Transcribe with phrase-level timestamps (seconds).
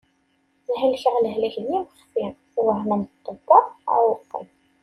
[0.81, 2.25] Helkeɣ lehlak d imexfi,
[2.65, 3.57] wehmen ṭṭebba,
[3.93, 4.47] ɛewqen.